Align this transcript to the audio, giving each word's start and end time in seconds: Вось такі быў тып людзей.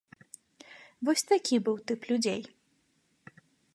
Вось 1.09 1.25
такі 1.31 1.55
быў 1.67 1.75
тып 1.91 2.01
людзей. 2.13 2.41